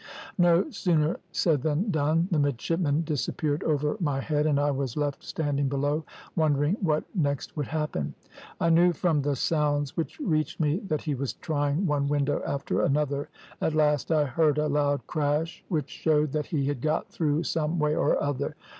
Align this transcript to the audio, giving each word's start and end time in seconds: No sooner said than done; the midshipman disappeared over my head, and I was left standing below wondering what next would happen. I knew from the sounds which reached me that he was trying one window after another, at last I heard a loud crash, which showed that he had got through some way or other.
No 0.39 0.67
sooner 0.71 1.17
said 1.31 1.61
than 1.61 1.91
done; 1.91 2.27
the 2.31 2.39
midshipman 2.39 3.03
disappeared 3.03 3.61
over 3.63 3.97
my 3.99 4.19
head, 4.19 4.47
and 4.47 4.59
I 4.59 4.71
was 4.71 4.97
left 4.97 5.23
standing 5.23 5.69
below 5.69 6.03
wondering 6.35 6.77
what 6.81 7.03
next 7.13 7.55
would 7.55 7.67
happen. 7.67 8.15
I 8.59 8.71
knew 8.71 8.93
from 8.93 9.21
the 9.21 9.35
sounds 9.35 9.95
which 9.95 10.19
reached 10.19 10.59
me 10.59 10.79
that 10.87 11.03
he 11.03 11.13
was 11.13 11.33
trying 11.33 11.85
one 11.85 12.07
window 12.07 12.41
after 12.47 12.81
another, 12.81 13.29
at 13.61 13.75
last 13.75 14.11
I 14.11 14.25
heard 14.25 14.57
a 14.57 14.65
loud 14.65 15.05
crash, 15.05 15.63
which 15.69 15.91
showed 15.91 16.31
that 16.31 16.47
he 16.47 16.65
had 16.65 16.81
got 16.81 17.09
through 17.09 17.43
some 17.43 17.77
way 17.77 17.95
or 17.95 18.19
other. 18.19 18.55